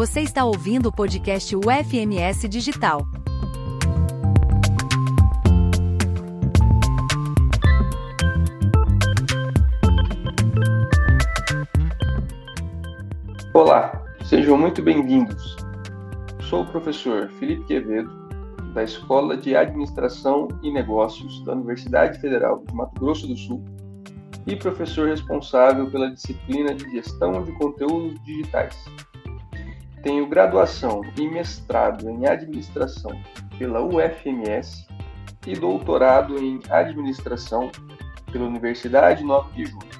[0.00, 3.06] Você está ouvindo o podcast UFMS Digital.
[13.52, 15.54] Olá, sejam muito bem-vindos.
[16.48, 18.10] Sou o professor Felipe Quevedo,
[18.72, 23.62] da Escola de Administração e Negócios da Universidade Federal de Mato Grosso do Sul
[24.46, 28.82] e professor responsável pela disciplina de Gestão de Conteúdos Digitais.
[30.02, 33.10] Tenho graduação e mestrado em Administração
[33.58, 34.86] pela UFMS
[35.46, 37.70] e doutorado em Administração
[38.32, 39.90] pela Universidade 9 de Julho.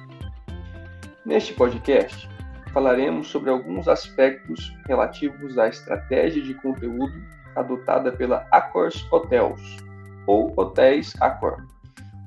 [1.23, 2.27] Neste podcast,
[2.73, 7.13] falaremos sobre alguns aspectos relativos à estratégia de conteúdo
[7.55, 9.77] adotada pela Accors Hotels,
[10.25, 11.67] ou Hotéis Accor,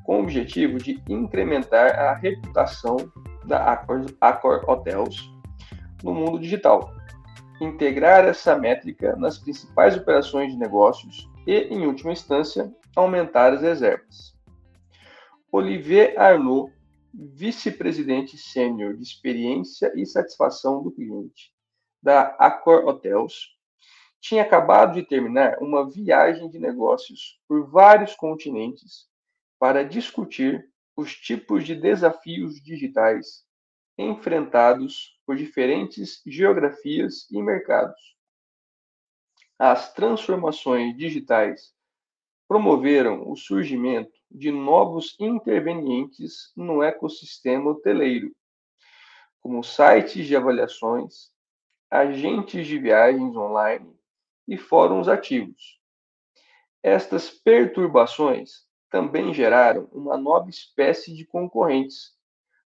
[0.05, 2.97] com o objetivo de incrementar a reputação
[3.45, 5.29] da Accor, Accor Hotels
[6.05, 6.94] no mundo digital,
[7.61, 14.35] integrar essa métrica nas principais operações de negócios e, em última instância, aumentar as reservas.
[15.51, 16.73] Olivier Arnaud,
[17.13, 21.53] vice-presidente sênior de experiência e satisfação do cliente
[22.03, 23.55] da Accor Hotels,
[24.21, 29.07] tinha acabado de terminar uma viagem de negócios por vários continentes
[29.59, 33.45] para discutir os tipos de desafios digitais
[33.97, 38.17] enfrentados por diferentes geografias e mercados.
[39.59, 41.73] As transformações digitais
[42.49, 48.35] promoveram o surgimento de novos intervenientes no ecossistema hoteleiro,
[49.41, 51.31] como sites de avaliações,
[51.91, 53.97] agentes de viagens online
[54.49, 55.81] e fóruns ativos.
[56.83, 62.13] Estas perturbações também geraram uma nova espécie de concorrentes,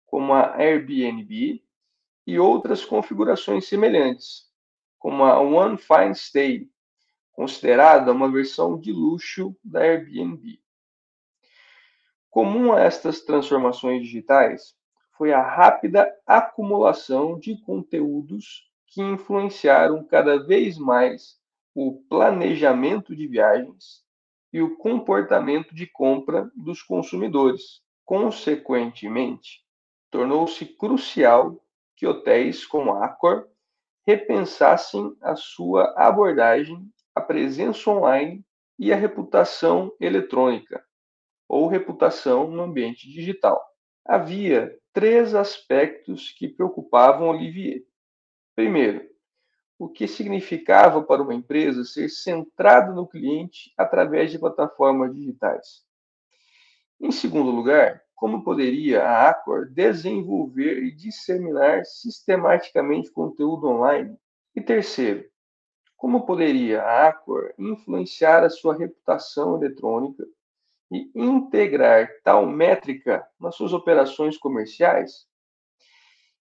[0.06, 1.63] como a Airbnb
[2.26, 4.48] e outras configurações semelhantes,
[4.98, 6.68] como a One Fine Stay,
[7.32, 10.60] considerada uma versão de luxo da Airbnb.
[12.30, 14.74] Comum a estas transformações digitais
[15.16, 21.38] foi a rápida acumulação de conteúdos que influenciaram cada vez mais
[21.74, 24.04] o planejamento de viagens
[24.52, 27.82] e o comportamento de compra dos consumidores.
[28.04, 29.64] Consequentemente,
[30.10, 31.63] tornou-se crucial
[31.96, 33.48] que hotéis como a Accor
[34.06, 38.44] repensassem a sua abordagem, a presença online
[38.78, 40.84] e a reputação eletrônica,
[41.48, 43.64] ou reputação no ambiente digital.
[44.04, 47.82] Havia três aspectos que preocupavam Olivier.
[48.54, 49.08] Primeiro,
[49.78, 55.84] o que significava para uma empresa ser centrada no cliente através de plataformas digitais.
[57.00, 64.16] Em segundo lugar, como poderia a Accor desenvolver e disseminar sistematicamente conteúdo online?
[64.56, 65.28] E terceiro,
[65.94, 70.26] como poderia a Accor influenciar a sua reputação eletrônica
[70.90, 75.26] e integrar tal métrica nas suas operações comerciais?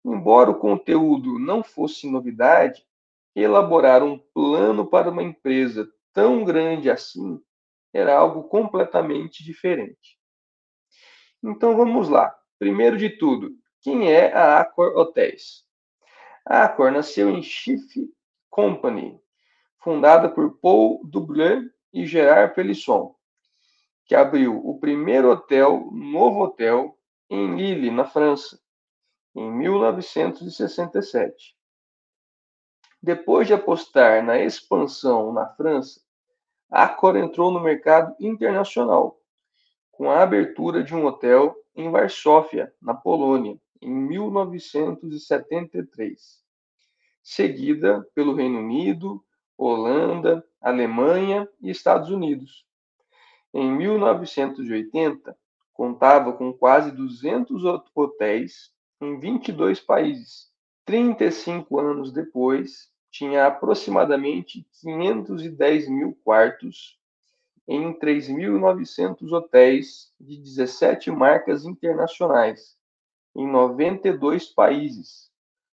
[0.06, 2.88] Embora o conteúdo não fosse novidade,
[3.36, 7.38] elaborar um plano para uma empresa tão grande assim
[7.92, 10.18] era algo completamente diferente.
[11.48, 12.36] Então vamos lá.
[12.58, 15.64] Primeiro de tudo, quem é a Accor Hotels?
[16.44, 17.84] A Accor nasceu em Chief
[18.50, 19.22] Company,
[19.78, 23.16] fundada por Paul Dublin e Gerard Pelisson,
[24.06, 26.98] que abriu o primeiro hotel, novo hotel,
[27.30, 28.60] em Lille, na França,
[29.36, 31.56] em 1967.
[33.00, 36.02] Depois de apostar na expansão na França,
[36.72, 39.22] a Accor entrou no mercado internacional,
[39.96, 46.44] com a abertura de um hotel em Varsóvia, na Polônia, em 1973,
[47.24, 49.24] seguida pelo Reino Unido,
[49.58, 52.66] Holanda, Alemanha e Estados Unidos.
[53.54, 55.34] Em 1980,
[55.74, 57.64] contava com quase 200
[57.96, 60.52] hotéis em 22 países.
[60.84, 67.00] 35 anos depois, tinha aproximadamente 510 mil quartos
[67.68, 72.78] em 3.900 hotéis de 17 marcas internacionais,
[73.36, 75.32] em 92 países,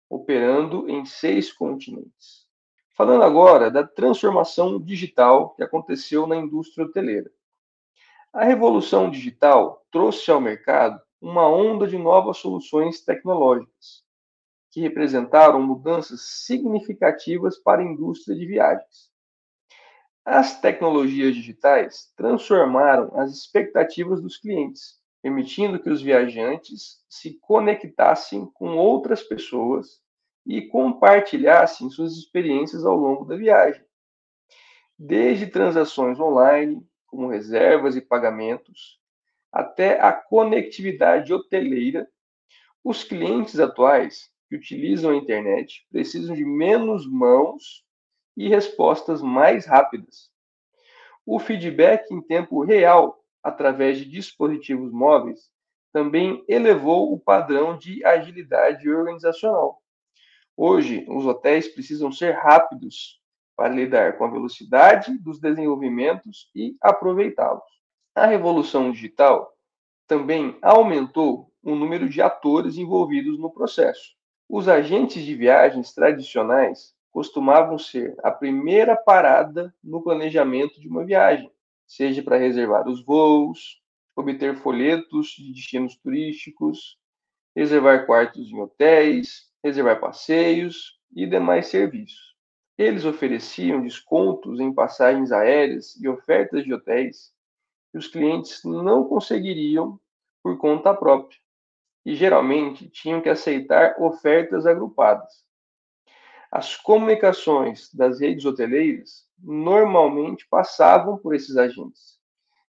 [0.09, 2.47] operando em seis continentes.
[2.95, 7.31] Falando agora da transformação digital que aconteceu na indústria hoteleira.
[8.31, 14.03] A revolução digital trouxe ao mercado uma onda de novas soluções tecnológicas,
[14.71, 19.08] que representaram mudanças significativas para a indústria de viagens.
[20.31, 28.77] As tecnologias digitais transformaram as expectativas dos clientes, permitindo que os viajantes se conectassem com
[28.77, 29.99] outras pessoas
[30.45, 33.83] e compartilhassem suas experiências ao longo da viagem.
[34.95, 38.99] Desde transações online, como reservas e pagamentos,
[39.51, 42.07] até a conectividade hoteleira,
[42.83, 47.83] os clientes atuais que utilizam a internet precisam de menos mãos
[48.39, 50.31] e respostas mais rápidas.
[51.25, 55.51] O feedback em tempo real, através de dispositivos móveis,
[55.91, 59.81] também elevou o padrão de agilidade organizacional.
[60.55, 63.21] Hoje, os hotéis precisam ser rápidos
[63.57, 67.63] para lidar com a velocidade dos desenvolvimentos e aproveitá-los.
[68.15, 69.53] A revolução digital
[70.07, 74.15] também aumentou o número de atores envolvidos no processo.
[74.47, 81.51] Os agentes de viagens tradicionais costumavam ser a primeira parada no planejamento de uma viagem,
[81.87, 83.81] seja para reservar os voos,
[84.15, 86.97] obter folhetos de destinos turísticos,
[87.55, 92.35] reservar quartos em hotéis, reservar passeios e demais serviços.
[92.77, 97.33] Eles ofereciam descontos em passagens aéreas e ofertas de hotéis
[97.91, 99.99] que os clientes não conseguiriam
[100.41, 101.37] por conta própria
[102.05, 105.43] e geralmente tinham que aceitar ofertas agrupadas.
[106.51, 112.19] As comunicações das redes hoteleiras normalmente passavam por esses agentes.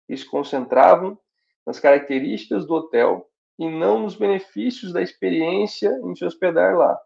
[0.09, 1.17] Eles concentravam
[1.65, 3.29] nas características do hotel
[3.59, 6.99] e não nos benefícios da experiência em se hospedar lá.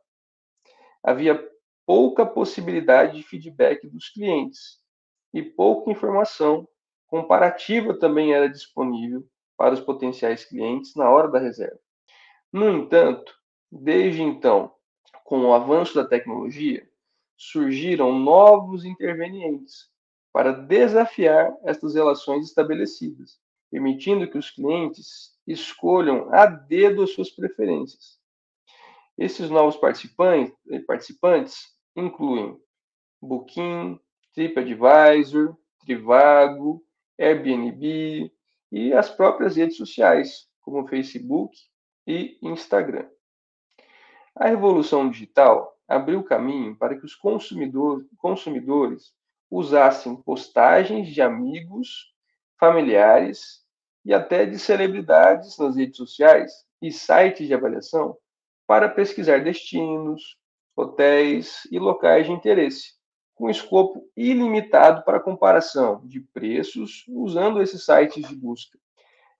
[1.03, 1.43] Havia
[1.85, 4.79] pouca possibilidade de feedback dos clientes
[5.33, 6.67] e pouca informação
[7.07, 9.27] comparativa também era disponível
[9.57, 11.79] para os potenciais clientes na hora da reserva.
[12.51, 13.33] No entanto,
[13.71, 14.73] desde então,
[15.31, 16.85] com o avanço da tecnologia,
[17.37, 19.89] surgiram novos intervenientes
[20.33, 23.39] para desafiar estas relações estabelecidas
[23.71, 28.19] permitindo que os clientes escolham a dedo as suas preferências.
[29.17, 30.53] Esses novos participantes,
[30.85, 32.59] participantes incluem
[33.21, 33.97] Booking,
[34.33, 35.55] TripAdvisor,
[35.85, 36.83] Trivago,
[37.17, 38.29] Airbnb
[38.69, 41.55] e as próprias redes sociais, como Facebook
[42.05, 43.07] e Instagram.
[44.35, 49.13] A revolução digital abriu caminho para que os consumidor, consumidores
[49.49, 52.13] usassem postagens de amigos,
[52.57, 53.61] familiares
[54.05, 56.51] e até de celebridades nas redes sociais
[56.81, 58.17] e sites de avaliação
[58.65, 60.37] para pesquisar destinos,
[60.75, 62.93] hotéis e locais de interesse,
[63.35, 68.79] com escopo ilimitado para comparação de preços usando esses sites de busca.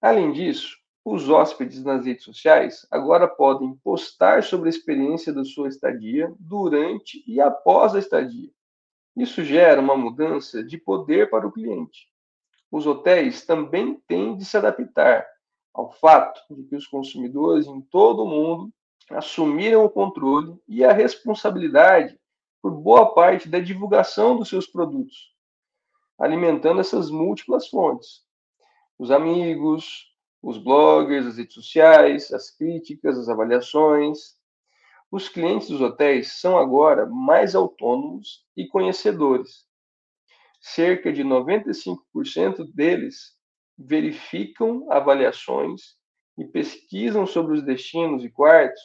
[0.02, 5.68] Além disso, os hóspedes nas redes sociais agora podem postar sobre a experiência da sua
[5.68, 8.50] estadia durante e após a estadia.
[9.16, 12.12] Isso gera uma mudança de poder para o cliente,
[12.72, 15.28] os hotéis também têm de se adaptar
[15.74, 18.74] ao fato de que os consumidores em todo o mundo
[19.10, 22.18] assumiram o controle e a responsabilidade
[22.62, 25.36] por boa parte da divulgação dos seus produtos,
[26.18, 28.24] alimentando essas múltiplas fontes.
[28.98, 30.11] Os amigos,
[30.42, 34.36] os bloggers, as redes sociais, as críticas, as avaliações.
[35.12, 39.66] Os clientes dos hotéis são agora mais autônomos e conhecedores,
[40.62, 43.36] cerca de 95% deles
[43.78, 45.96] verificam avaliações
[46.38, 48.82] e pesquisam sobre os destinos e quartos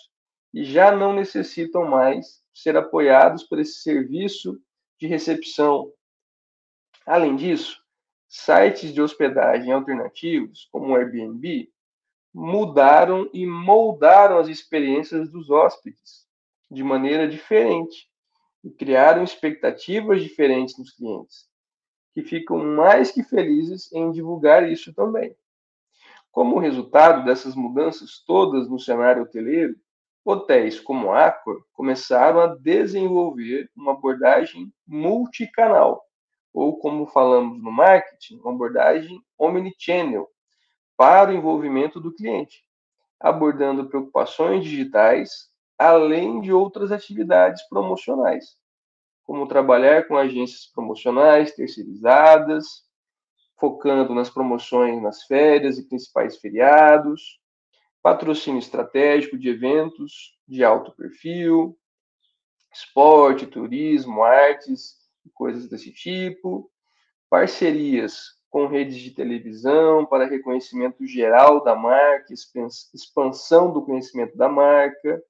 [0.53, 4.59] e já não necessitam mais ser apoiados por esse serviço
[4.99, 5.93] de recepção.
[7.07, 7.79] Além disso,
[8.29, 11.71] sites de hospedagem alternativos, como o Airbnb,
[12.35, 16.27] mudaram e moldaram as experiências dos hóspedes
[16.71, 18.09] de maneira diferente
[18.63, 21.49] e criaram expectativas diferentes nos clientes
[22.17, 25.37] que ficam mais que felizes em divulgar isso também.
[26.33, 29.77] Como resultado dessas mudanças todas no cenário hoteleiro,
[30.25, 36.06] hotéis como Accor começaram a desenvolver uma abordagem multicanal,
[36.57, 40.27] ou como falamos no marketing, uma abordagem omnichannel,
[40.97, 42.65] para o envolvimento do cliente,
[43.21, 48.57] abordando preocupações digitais, além de outras atividades promocionais
[49.23, 52.85] como trabalhar com agências promocionais terceirizadas,
[53.59, 57.41] focando nas promoções nas férias e principais feriados,
[58.01, 61.77] patrocínio estratégico de eventos de alto perfil,
[62.73, 66.71] esporte, turismo, artes coisas desse tipo,
[67.29, 72.33] parcerias com redes de televisão para reconhecimento geral da marca,
[72.95, 75.23] expansão do conhecimento da marca,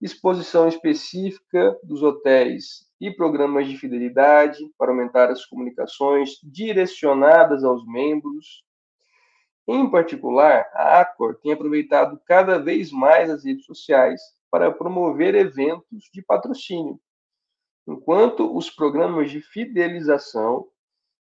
[0.00, 8.62] exposição específica dos hotéis e programas de fidelidade para aumentar as comunicações direcionadas aos membros.
[9.66, 14.20] Em particular, a Accor tem aproveitado cada vez mais as redes sociais
[14.50, 17.00] para promover eventos de patrocínio,
[17.90, 20.68] enquanto os programas de fidelização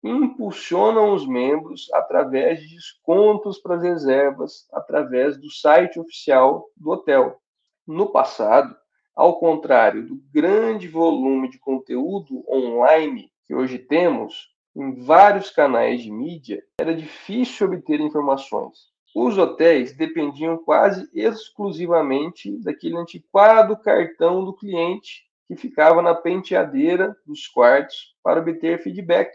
[0.03, 7.41] impulsionam os membros através de descontos para as reservas através do site oficial do hotel.
[7.87, 8.77] No passado,
[9.17, 16.13] ao contrário do grande volume de conteúdo online que hoje temos em vários canais de
[16.13, 18.91] mídia, era difícil obter informações.
[19.15, 27.49] Os hotéis dependiam quase exclusivamente daquele antiquado cartão do cliente que ficava na penteadeira dos
[27.49, 29.33] quartos para obter feedback,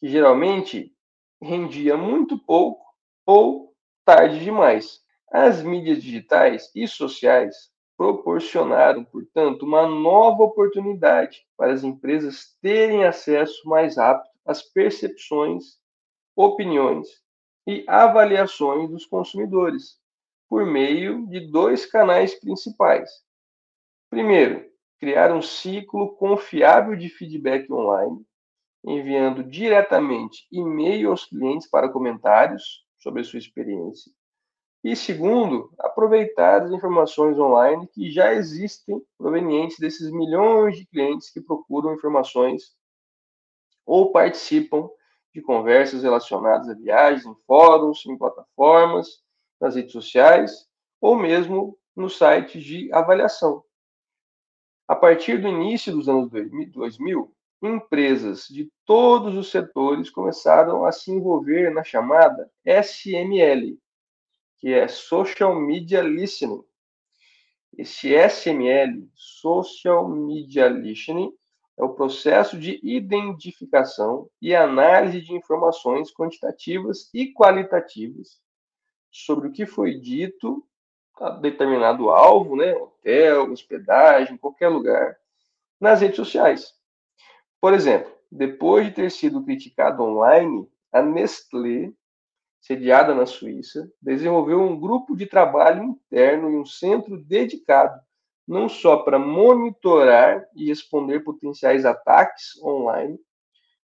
[0.00, 0.96] que geralmente
[1.42, 2.82] rendia muito pouco
[3.26, 5.02] ou tarde demais.
[5.30, 13.68] As mídias digitais e sociais proporcionaram, portanto, uma nova oportunidade para as empresas terem acesso
[13.68, 15.76] mais rápido às percepções,
[16.34, 17.08] opiniões
[17.66, 19.98] e avaliações dos consumidores,
[20.48, 23.10] por meio de dois canais principais.
[24.08, 24.66] Primeiro,
[24.98, 28.24] criar um ciclo confiável de feedback online,
[28.84, 34.12] enviando diretamente e-mail aos clientes para comentários sobre a sua experiência.
[34.82, 41.40] E segundo, aproveitar as informações online que já existem provenientes desses milhões de clientes que
[41.40, 42.76] procuram informações
[43.84, 44.88] ou participam
[45.34, 49.22] de conversas relacionadas a viagens em fóruns, em plataformas,
[49.60, 50.68] nas redes sociais
[51.00, 53.64] ou mesmo nos sites de avaliação.
[54.88, 57.30] A partir do início dos anos 2000,
[57.62, 63.78] empresas de todos os setores começaram a se envolver na chamada SML,
[64.56, 66.64] que é Social Media Listening.
[67.76, 71.34] Esse SML, Social Media Listening,
[71.76, 78.40] é o processo de identificação e análise de informações quantitativas e qualitativas
[79.12, 80.66] sobre o que foi dito
[81.20, 85.16] a determinado alvo, né, hotel, hospedagem, qualquer lugar,
[85.80, 86.74] nas redes sociais.
[87.60, 91.92] Por exemplo, depois de ter sido criticado online, a Nestlé,
[92.60, 98.00] sediada na Suíça, desenvolveu um grupo de trabalho interno e um centro dedicado
[98.48, 103.20] não só para monitorar e responder potenciais ataques online,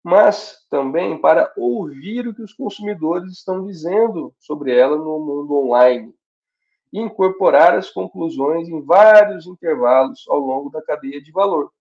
[0.03, 6.13] mas também para ouvir o que os consumidores estão dizendo sobre ela no mundo online
[6.91, 11.71] e incorporar as conclusões em vários intervalos ao longo da cadeia de valor.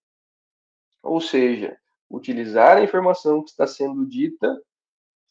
[1.02, 1.76] Ou seja,
[2.10, 4.60] utilizar a informação que está sendo dita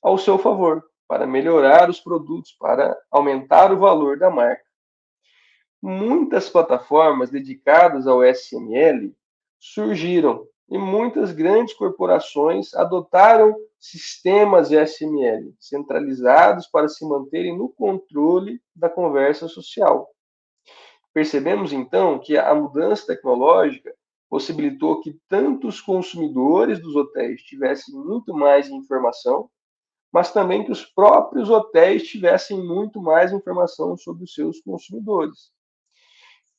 [0.01, 4.67] ao seu favor, para melhorar os produtos, para aumentar o valor da marca
[5.81, 9.13] muitas plataformas dedicadas ao SML
[9.59, 18.89] surgiram e muitas grandes corporações adotaram sistemas SML centralizados para se manterem no controle da
[18.89, 20.09] conversa social.
[21.13, 23.93] Percebemos então que a mudança tecnológica
[24.29, 29.49] possibilitou que tanto os consumidores dos hotéis tivessem muito mais informação,
[30.11, 35.51] mas também que os próprios hotéis tivessem muito mais informação sobre os seus consumidores.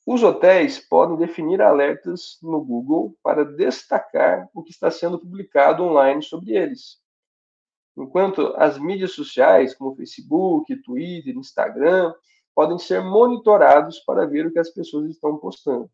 [0.07, 6.23] Os hotéis podem definir alertas no Google para destacar o que está sendo publicado online
[6.23, 6.99] sobre eles.
[7.99, 12.15] Enquanto as mídias sociais, como Facebook, Twitter, Instagram,
[12.55, 15.91] podem ser monitorados para ver o que as pessoas estão postando.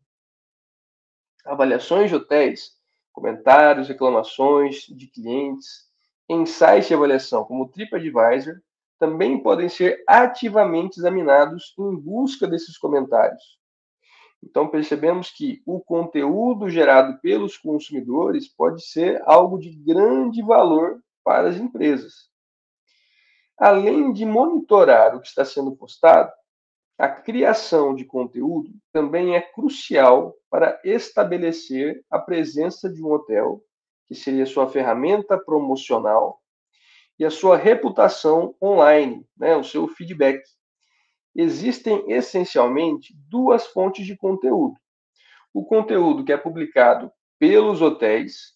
[1.43, 2.73] Avaliações de hotéis,
[3.11, 5.85] comentários, reclamações de clientes,
[6.29, 8.61] em sites de avaliação como o TripAdvisor,
[8.99, 13.59] também podem ser ativamente examinados em busca desses comentários.
[14.43, 21.49] Então, percebemos que o conteúdo gerado pelos consumidores pode ser algo de grande valor para
[21.49, 22.29] as empresas.
[23.57, 26.31] Além de monitorar o que está sendo postado,
[26.97, 33.61] a criação de conteúdo também é crucial para estabelecer a presença de um hotel,
[34.05, 36.39] que seria sua ferramenta promocional,
[37.17, 40.41] e a sua reputação online, né, o seu feedback
[41.33, 44.75] existem essencialmente duas fontes de conteúdo:
[45.53, 48.54] o conteúdo que é publicado pelos hotéis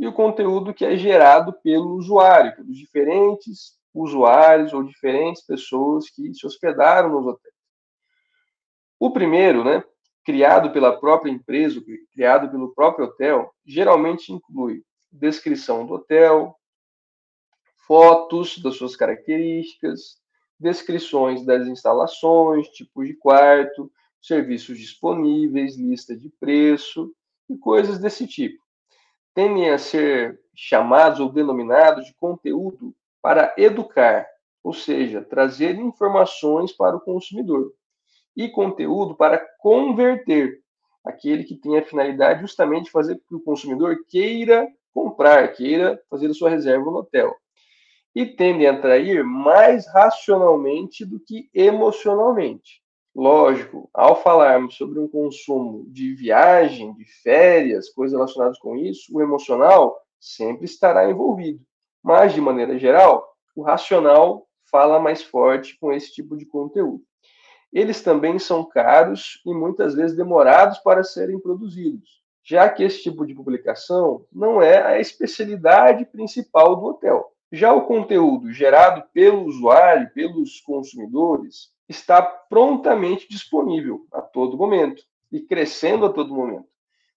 [0.00, 6.32] e o conteúdo que é gerado pelo usuário, pelos diferentes usuários ou diferentes pessoas que
[6.32, 7.54] se hospedaram nos hotéis.
[8.98, 9.84] O primeiro, né,
[10.24, 11.82] criado pela própria empresa,
[12.14, 16.56] criado pelo próprio hotel, geralmente inclui descrição do hotel,
[17.86, 20.16] fotos das suas características,
[20.58, 23.92] descrições das instalações, tipos de quarto,
[24.22, 27.14] serviços disponíveis, lista de preço
[27.50, 28.69] e coisas desse tipo.
[29.34, 34.26] Tendem a ser chamados ou denominados de conteúdo para educar,
[34.62, 37.72] ou seja, trazer informações para o consumidor,
[38.36, 40.60] e conteúdo para converter,
[41.04, 46.00] aquele que tem a finalidade justamente de fazer com que o consumidor queira comprar, queira
[46.10, 47.34] fazer a sua reserva no hotel.
[48.14, 52.79] E tendem a atrair mais racionalmente do que emocionalmente.
[53.14, 59.20] Lógico, ao falarmos sobre um consumo de viagem, de férias, coisas relacionadas com isso, o
[59.20, 61.60] emocional sempre estará envolvido.
[62.02, 67.02] Mas, de maneira geral, o racional fala mais forte com esse tipo de conteúdo.
[67.72, 73.26] Eles também são caros e muitas vezes demorados para serem produzidos, já que esse tipo
[73.26, 77.32] de publicação não é a especialidade principal do hotel.
[77.52, 85.40] Já o conteúdo gerado pelo usuário, pelos consumidores, está prontamente disponível a todo momento e
[85.40, 86.68] crescendo a todo momento,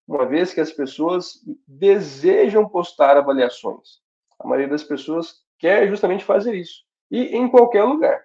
[0.07, 1.35] uma vez que as pessoas
[1.67, 4.01] desejam postar avaliações.
[4.39, 8.19] A maioria das pessoas quer justamente fazer isso e em qualquer lugar.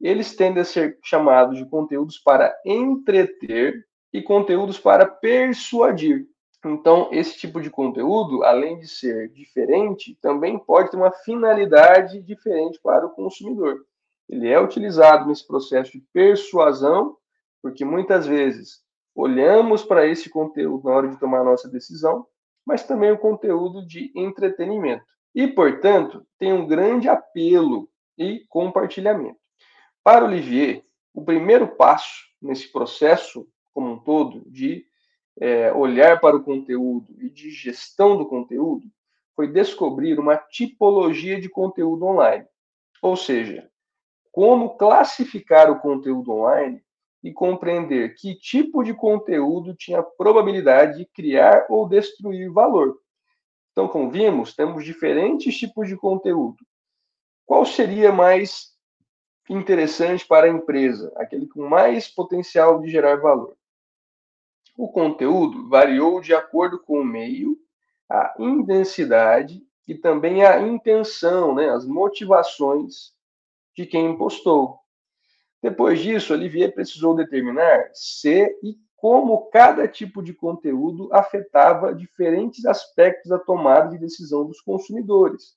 [0.00, 6.26] Eles tendem a ser chamados de conteúdos para entreter e conteúdos para persuadir.
[6.64, 12.80] Então, esse tipo de conteúdo, além de ser diferente, também pode ter uma finalidade diferente
[12.82, 13.86] para o consumidor.
[14.28, 17.16] Ele é utilizado nesse processo de persuasão,
[17.62, 18.82] porque muitas vezes
[19.14, 22.26] olhamos para esse conteúdo na hora de tomar nossa decisão,
[22.66, 25.04] mas também o conteúdo de entretenimento.
[25.34, 29.38] E, portanto, tem um grande apelo e compartilhamento.
[30.02, 34.84] Para Olivier, o primeiro passo nesse processo como um todo de
[35.38, 38.86] é, olhar para o conteúdo e de gestão do conteúdo
[39.34, 42.46] foi descobrir uma tipologia de conteúdo online.
[43.02, 43.70] Ou seja,
[44.36, 46.84] como classificar o conteúdo online
[47.24, 53.00] e compreender que tipo de conteúdo tinha probabilidade de criar ou destruir valor.
[53.72, 56.58] Então, como vimos, temos diferentes tipos de conteúdo.
[57.46, 58.74] Qual seria mais
[59.48, 63.56] interessante para a empresa, aquele com mais potencial de gerar valor?
[64.76, 67.56] O conteúdo variou de acordo com o meio,
[68.06, 73.15] a intensidade e também a intenção, né, as motivações
[73.76, 74.78] de quem postou.
[75.62, 83.28] Depois disso, Olivier precisou determinar se e como cada tipo de conteúdo afetava diferentes aspectos
[83.28, 85.56] da tomada de decisão dos consumidores.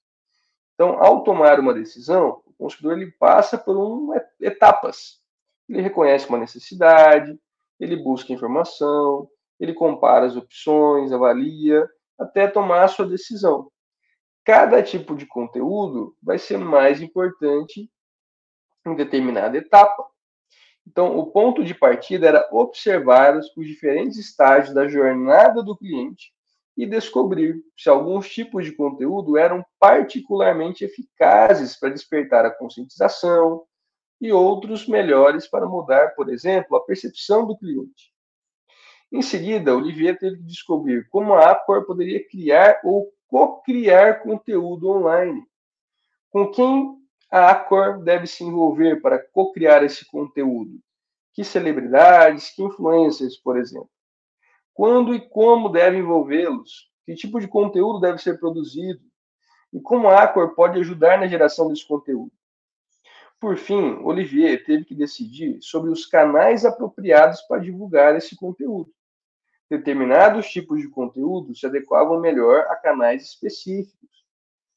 [0.74, 5.22] Então, ao tomar uma decisão, o consumidor ele passa por um, etapas.
[5.68, 7.40] Ele reconhece uma necessidade,
[7.80, 9.30] ele busca informação,
[9.60, 13.72] ele compara as opções, avalia, até tomar a sua decisão.
[14.44, 17.90] Cada tipo de conteúdo vai ser mais importante
[18.86, 20.06] em determinada etapa.
[20.88, 26.34] Então, o ponto de partida era observar os diferentes estágios da jornada do cliente
[26.76, 33.64] e descobrir se alguns tipos de conteúdo eram particularmente eficazes para despertar a conscientização
[34.20, 38.14] e outros melhores para mudar, por exemplo, a percepção do cliente.
[39.12, 45.44] Em seguida, Olivier teve que descobrir como a Accor poderia criar ou co-criar conteúdo online.
[46.30, 46.99] Com quem
[47.32, 50.80] a Accor deve se envolver para co-criar esse conteúdo?
[51.34, 53.90] Que celebridades, que influencers, por exemplo?
[54.74, 56.90] Quando e como deve envolvê-los?
[57.06, 59.02] Que tipo de conteúdo deve ser produzido?
[59.72, 62.32] E como a Acor pode ajudar na geração desse conteúdo?
[63.40, 68.92] Por fim, Olivier teve que decidir sobre os canais apropriados para divulgar esse conteúdo.
[69.70, 74.10] Determinados tipos de conteúdo se adequavam melhor a canais específicos.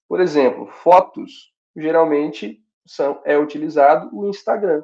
[0.06, 4.82] Por exemplo, fotos, geralmente são, é utilizado o Instagram.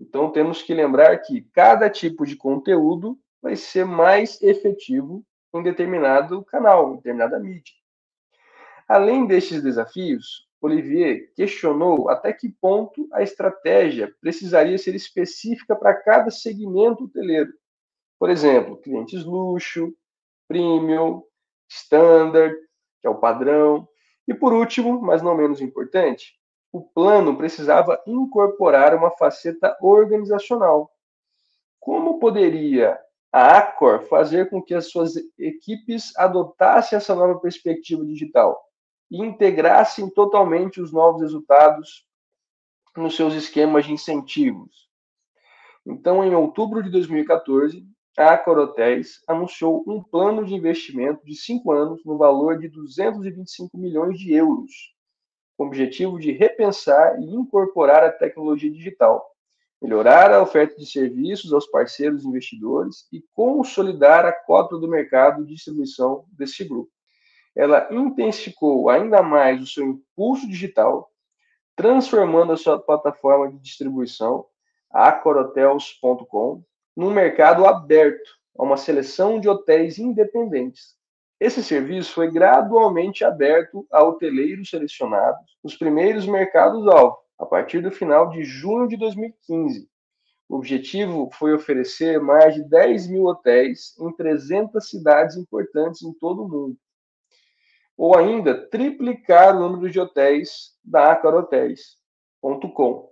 [0.00, 5.24] Então temos que lembrar que cada tipo de conteúdo vai ser mais efetivo
[5.54, 7.74] em determinado canal, em determinada mídia.
[8.88, 16.30] Além destes desafios, Olivier questionou até que ponto a estratégia precisaria ser específica para cada
[16.30, 17.52] segmento hoteleiro.
[18.18, 19.94] Por exemplo, clientes luxo,
[20.46, 21.22] premium,
[21.68, 22.54] standard,
[23.00, 23.88] que é o padrão.
[24.30, 26.38] E por último, mas não menos importante,
[26.72, 30.88] o plano precisava incorporar uma faceta organizacional.
[31.80, 32.96] Como poderia
[33.32, 38.56] a Accor fazer com que as suas equipes adotassem essa nova perspectiva digital
[39.10, 42.06] e integrassem totalmente os novos resultados
[42.96, 44.88] nos seus esquemas de incentivos.
[45.84, 47.84] Então, em outubro de 2014,
[48.20, 53.76] a Accor Hotels anunciou um plano de investimento de cinco anos no valor de 225
[53.78, 54.94] milhões de euros,
[55.56, 59.30] com o objetivo de repensar e incorporar a tecnologia digital
[59.80, 65.54] melhorar a oferta de serviços aos parceiros investidores e consolidar a cota do mercado de
[65.54, 66.90] distribuição desse grupo.
[67.56, 71.10] Ela intensificou ainda mais o seu impulso digital,
[71.74, 74.44] transformando a sua plataforma de distribuição,
[74.90, 76.62] acorhotels.com,
[77.00, 80.94] num mercado aberto, a uma seleção de hotéis independentes.
[81.40, 88.28] Esse serviço foi gradualmente aberto a hoteleiros selecionados nos primeiros mercados-alvo, a partir do final
[88.28, 89.88] de junho de 2015.
[90.46, 96.42] O objetivo foi oferecer mais de 10 mil hotéis em 300 cidades importantes em todo
[96.42, 96.76] o mundo.
[97.96, 103.08] Ou ainda, triplicar o número de hotéis da acarotéis.com.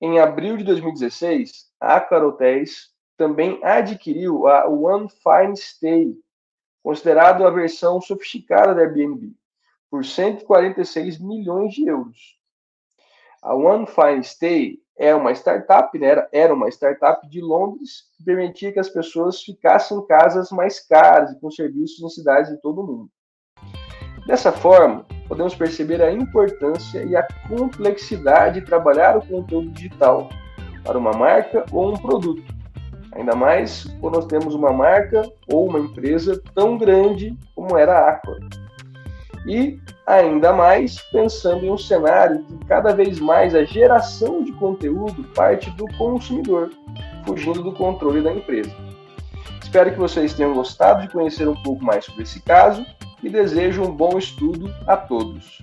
[0.00, 6.14] Em abril de 2016, a Acar Hotels também adquiriu a One Fine Stay,
[6.82, 9.34] considerado a versão sofisticada da Airbnb,
[9.90, 12.36] por 146 milhões de euros.
[13.42, 16.26] A One Fine Stay é uma startup, né?
[16.32, 21.32] era uma startup de Londres que permitia que as pessoas ficassem em casas mais caras
[21.32, 23.10] e com serviços em cidades de todo o mundo.
[24.26, 30.28] Dessa forma, podemos perceber a importância e a complexidade de trabalhar o conteúdo digital
[30.82, 32.55] para uma marca ou um produto.
[33.16, 38.10] Ainda mais quando nós temos uma marca ou uma empresa tão grande como era a
[38.10, 38.38] Aqua.
[39.46, 45.24] E ainda mais pensando em um cenário que cada vez mais a geração de conteúdo
[45.34, 46.70] parte do consumidor,
[47.24, 48.74] fugindo do controle da empresa.
[49.62, 52.84] Espero que vocês tenham gostado de conhecer um pouco mais sobre esse caso
[53.22, 55.62] e desejo um bom estudo a todos.